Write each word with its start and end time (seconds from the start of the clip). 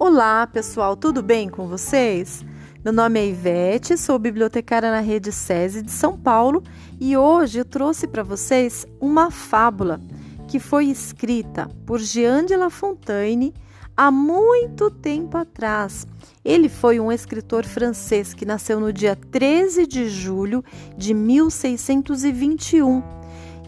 Olá, 0.00 0.46
pessoal, 0.46 0.96
tudo 0.96 1.24
bem 1.24 1.48
com 1.48 1.66
vocês? 1.66 2.46
Meu 2.84 2.92
nome 2.92 3.18
é 3.18 3.26
Ivete, 3.26 3.98
sou 3.98 4.16
bibliotecária 4.16 4.92
na 4.92 5.00
rede 5.00 5.32
SESI 5.32 5.82
de 5.82 5.90
São 5.90 6.16
Paulo 6.16 6.62
e 7.00 7.16
hoje 7.16 7.58
eu 7.58 7.64
trouxe 7.64 8.06
para 8.06 8.22
vocês 8.22 8.86
uma 9.00 9.32
fábula 9.32 10.00
que 10.46 10.60
foi 10.60 10.84
escrita 10.84 11.68
por 11.84 11.98
Jean 11.98 12.46
de 12.46 12.54
La 12.54 12.70
Fontaine 12.70 13.52
há 13.96 14.08
muito 14.08 14.88
tempo 14.88 15.36
atrás. 15.36 16.06
Ele 16.44 16.68
foi 16.68 17.00
um 17.00 17.10
escritor 17.10 17.66
francês 17.66 18.32
que 18.32 18.46
nasceu 18.46 18.78
no 18.78 18.92
dia 18.92 19.16
13 19.16 19.84
de 19.84 20.08
julho 20.08 20.64
de 20.96 21.12
1621. 21.12 23.02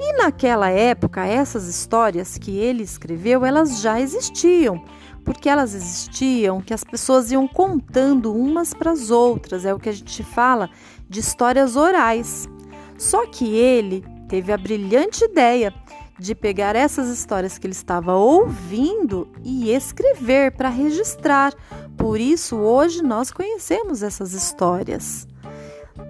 E 0.02 0.16
naquela 0.16 0.70
época, 0.70 1.27
essas 1.27 1.66
histórias 1.66 2.38
que 2.38 2.56
ele 2.56 2.83
escreveu, 2.83 3.45
elas 3.45 3.83
já 3.83 4.01
existiam 4.01 4.83
porque 5.30 5.48
elas 5.48 5.77
existiam, 5.77 6.61
que 6.61 6.75
as 6.75 6.83
pessoas 6.83 7.30
iam 7.30 7.47
contando 7.47 8.34
umas 8.34 8.75
para 8.75 8.91
as 8.91 9.12
outras, 9.12 9.65
é 9.65 9.73
o 9.73 9.79
que 9.79 9.88
a 9.88 9.93
gente 9.93 10.25
fala 10.25 10.69
de 11.09 11.21
histórias 11.21 11.77
orais. 11.77 12.48
Só 12.98 13.25
que 13.29 13.48
ele 13.55 14.05
teve 14.29 14.52
a 14.52 14.59
brilhante 14.59 15.24
ideia 15.24 15.73
de 16.19 16.35
pegar 16.35 16.74
essas 16.74 17.09
histórias 17.09 17.59
que 17.59 17.66
ele 17.69 17.74
estava 17.74 18.16
ouvindo 18.16 19.29
e 19.45 19.71
escrever 19.71 20.51
para 20.51 20.69
registrar. 20.69 21.55
Por 21.97 22.19
isso, 22.19 22.57
hoje 22.57 23.01
nós 23.01 23.30
conhecemos 23.30 24.02
essas 24.02 24.33
histórias. 24.33 25.29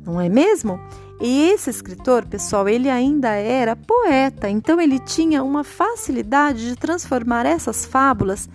Não 0.02 0.18
é 0.18 0.30
mesmo? 0.30 0.80
E 1.20 1.50
esse 1.50 1.68
escritor, 1.68 2.24
pessoal, 2.24 2.66
ele 2.66 2.88
ainda 2.88 3.28
era 3.28 3.76
poeta, 3.76 4.48
então 4.48 4.80
ele 4.80 4.98
tinha 4.98 5.42
uma 5.42 5.62
facilidade 5.62 6.70
de 6.70 6.74
transformar 6.74 7.44
essas 7.44 7.84
fábulas 7.84 8.48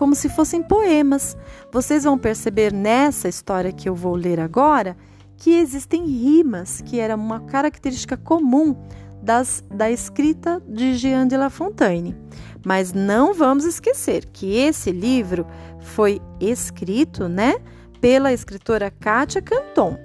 como 0.00 0.14
se 0.14 0.30
fossem 0.30 0.62
poemas. 0.62 1.36
Vocês 1.70 2.04
vão 2.04 2.16
perceber 2.16 2.72
nessa 2.72 3.28
história 3.28 3.70
que 3.70 3.86
eu 3.86 3.94
vou 3.94 4.16
ler 4.16 4.40
agora 4.40 4.96
que 5.36 5.50
existem 5.50 6.06
rimas, 6.06 6.80
que 6.80 6.98
era 6.98 7.14
uma 7.14 7.40
característica 7.40 8.16
comum 8.16 8.74
das, 9.22 9.62
da 9.70 9.90
escrita 9.90 10.62
de 10.66 10.94
Jean 10.94 11.28
de 11.28 11.36
La 11.36 11.50
Fontaine. 11.50 12.16
Mas 12.64 12.94
não 12.94 13.34
vamos 13.34 13.66
esquecer 13.66 14.24
que 14.32 14.56
esse 14.56 14.90
livro 14.90 15.46
foi 15.80 16.18
escrito, 16.40 17.28
né, 17.28 17.56
pela 18.00 18.32
escritora 18.32 18.90
Kátia 18.90 19.42
Canton. 19.42 19.98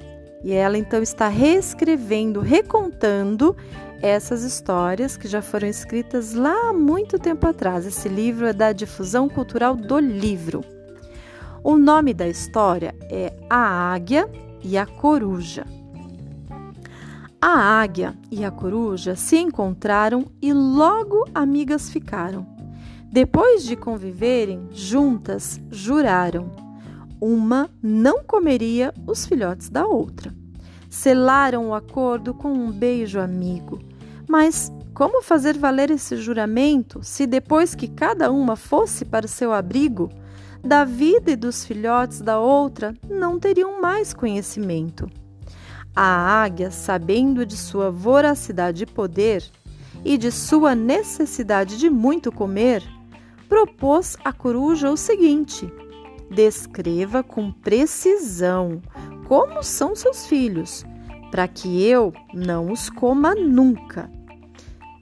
E 0.45 0.53
ela 0.53 0.77
então 0.77 1.01
está 1.01 1.27
reescrevendo, 1.27 2.39
recontando 2.39 3.57
essas 3.99 4.43
histórias 4.43 5.17
que 5.17 5.27
já 5.27 5.41
foram 5.41 5.67
escritas 5.67 6.35
lá 6.35 6.69
há 6.69 6.71
muito 6.71 7.17
tempo 7.17 7.47
atrás. 7.47 7.83
Esse 7.83 8.07
livro 8.07 8.45
é 8.45 8.53
da 8.53 8.71
difusão 8.71 9.27
cultural 9.27 9.75
do 9.75 9.97
livro. 9.97 10.63
O 11.63 11.75
nome 11.75 12.13
da 12.13 12.27
história 12.27 12.93
é 13.09 13.33
A 13.49 13.91
Águia 13.91 14.29
e 14.63 14.77
a 14.77 14.85
Coruja. 14.85 15.65
A 17.41 17.81
águia 17.81 18.15
e 18.29 18.45
a 18.45 18.51
coruja 18.51 19.15
se 19.15 19.37
encontraram 19.37 20.25
e 20.41 20.53
logo 20.53 21.25
amigas 21.33 21.89
ficaram. 21.89 22.45
Depois 23.11 23.63
de 23.63 23.75
conviverem 23.75 24.67
juntas, 24.71 25.59
juraram. 25.71 26.64
Uma 27.19 27.69
não 27.81 28.23
comeria 28.23 28.93
os 29.07 29.25
filhotes 29.25 29.69
da 29.69 29.85
outra. 29.85 30.33
Selaram 30.89 31.69
o 31.69 31.73
acordo 31.73 32.33
com 32.33 32.51
um 32.51 32.71
beijo 32.71 33.19
amigo. 33.19 33.79
Mas 34.27 34.71
como 34.93 35.21
fazer 35.21 35.57
valer 35.57 35.91
esse 35.91 36.17
juramento 36.17 37.03
se 37.03 37.27
depois 37.27 37.75
que 37.75 37.87
cada 37.87 38.31
uma 38.31 38.55
fosse 38.55 39.05
para 39.05 39.27
seu 39.27 39.51
abrigo, 39.51 40.09
da 40.63 40.83
vida 40.83 41.31
e 41.31 41.35
dos 41.35 41.65
filhotes 41.65 42.21
da 42.21 42.39
outra 42.39 42.93
não 43.09 43.39
teriam 43.39 43.81
mais 43.81 44.13
conhecimento? 44.13 45.09
A 45.95 46.43
águia, 46.43 46.71
sabendo 46.71 47.45
de 47.45 47.55
sua 47.55 47.91
voracidade 47.91 48.83
e 48.83 48.87
poder 48.87 49.43
e 50.03 50.17
de 50.17 50.31
sua 50.31 50.75
necessidade 50.75 51.77
de 51.77 51.89
muito 51.89 52.31
comer, 52.31 52.83
propôs 53.47 54.17
à 54.23 54.33
coruja 54.33 54.89
o 54.89 54.97
seguinte: 54.97 55.71
descreva 56.29 57.23
com 57.23 57.51
precisão 57.51 58.81
como 59.27 59.63
são 59.63 59.95
seus 59.95 60.27
filhos, 60.27 60.85
para 61.31 61.47
que 61.47 61.83
eu 61.83 62.13
não 62.33 62.71
os 62.71 62.89
coma 62.89 63.33
nunca. 63.35 64.09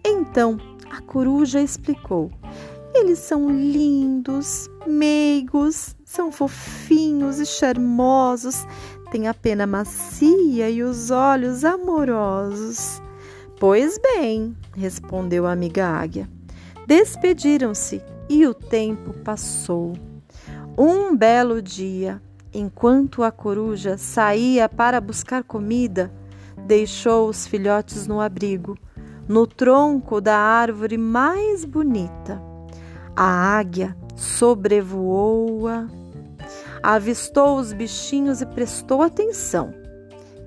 Então 0.06 0.58
a 0.90 1.02
coruja 1.02 1.62
explicou: 1.62 2.32
eles 2.94 3.20
são 3.20 3.50
lindos, 3.50 4.70
meigos, 4.86 5.96
são 6.06 6.32
fofinhos 6.32 7.40
e 7.40 7.46
charmosos, 7.46 8.68
têm 9.12 9.28
a 9.28 9.34
pena 9.34 9.66
macia 9.66 10.70
e 10.70 10.84
os 10.84 11.10
olhos 11.10 11.66
amorosos. 11.66 13.02
Pois 13.60 13.98
bem, 13.98 14.56
respondeu 14.76 15.48
a 15.48 15.52
amiga 15.52 15.88
águia. 15.88 16.30
Despediram-se 16.86 18.02
e 18.30 18.46
o 18.46 18.54
tempo 18.54 19.14
passou. 19.24 19.94
Um 20.78 21.16
belo 21.16 21.62
dia, 21.62 22.22
Enquanto 22.56 23.24
a 23.24 23.32
coruja 23.32 23.98
saía 23.98 24.70
para 24.70 25.02
buscar 25.02 25.44
comida, 25.44 26.14
deixou 26.68 27.28
os 27.28 27.48
filhotes 27.48 28.06
no 28.06 28.22
abrigo, 28.22 28.78
no 29.28 29.48
tronco 29.48 30.22
da 30.22 30.38
árvore 30.38 30.96
mais 30.96 31.66
bonita. 31.66 32.40
A 33.16 33.58
águia 33.58 33.98
sobrevoou-a, 34.16 35.88
avistou 36.84 37.58
os 37.58 37.74
bichinhos 37.74 38.40
e 38.40 38.46
prestou 38.46 39.02
atenção. 39.02 39.74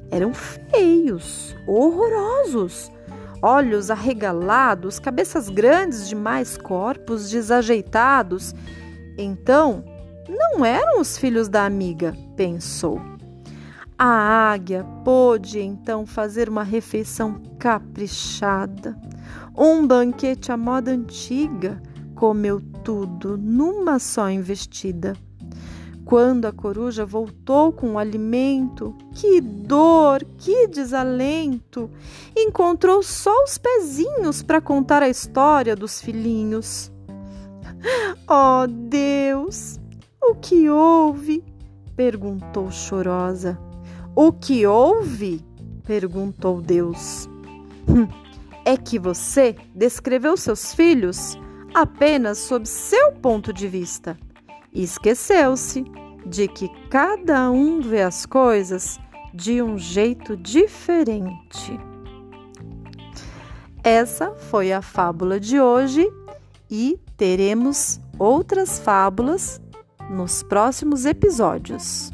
Eram 0.08 0.32
feios, 0.32 1.56
horrorosos, 1.66 2.88
olhos 3.42 3.90
arregalados, 3.90 5.00
cabeças 5.00 5.48
grandes 5.48 6.08
demais, 6.08 6.56
corpos 6.56 7.28
desajeitados. 7.28 8.54
Então 9.18 9.95
não 10.28 10.64
eram 10.64 11.00
os 11.00 11.16
filhos 11.16 11.48
da 11.48 11.64
amiga, 11.64 12.16
pensou. 12.36 13.00
A 13.98 14.52
águia 14.52 14.84
pôde 15.04 15.60
então 15.60 16.04
fazer 16.04 16.48
uma 16.48 16.62
refeição 16.62 17.40
caprichada, 17.58 18.94
um 19.56 19.86
banquete 19.86 20.52
à 20.52 20.56
moda 20.56 20.90
antiga, 20.90 21.80
comeu 22.14 22.60
tudo 22.84 23.38
numa 23.38 23.98
só 23.98 24.28
investida. 24.28 25.16
Quando 26.04 26.44
a 26.44 26.52
coruja 26.52 27.04
voltou 27.04 27.72
com 27.72 27.94
o 27.94 27.98
alimento, 27.98 28.94
que 29.12 29.40
dor, 29.40 30.24
que 30.38 30.68
desalento! 30.68 31.90
Encontrou 32.36 33.02
só 33.02 33.32
os 33.42 33.58
pezinhos 33.58 34.40
para 34.40 34.60
contar 34.60 35.02
a 35.02 35.08
história 35.08 35.74
dos 35.74 36.00
filhinhos. 36.00 36.92
Oh, 38.28 38.66
Deus! 38.66 39.78
O 40.28 40.34
que 40.34 40.68
houve? 40.68 41.44
perguntou 41.94 42.68
chorosa. 42.72 43.56
O 44.12 44.32
que 44.32 44.66
houve? 44.66 45.40
perguntou 45.84 46.60
Deus. 46.60 47.28
Hum, 47.88 48.08
é 48.64 48.76
que 48.76 48.98
você 48.98 49.54
descreveu 49.72 50.36
seus 50.36 50.74
filhos 50.74 51.38
apenas 51.72 52.38
sob 52.38 52.66
seu 52.66 53.12
ponto 53.12 53.52
de 53.52 53.68
vista 53.68 54.18
e 54.72 54.82
esqueceu-se 54.82 55.84
de 56.26 56.48
que 56.48 56.68
cada 56.90 57.48
um 57.48 57.80
vê 57.80 58.02
as 58.02 58.26
coisas 58.26 58.98
de 59.32 59.62
um 59.62 59.78
jeito 59.78 60.36
diferente. 60.36 61.78
Essa 63.84 64.32
foi 64.32 64.72
a 64.72 64.82
fábula 64.82 65.38
de 65.38 65.60
hoje 65.60 66.12
e 66.68 66.98
teremos 67.16 68.00
outras 68.18 68.80
fábulas 68.80 69.60
nos 70.10 70.42
próximos 70.42 71.04
episódios. 71.04 72.12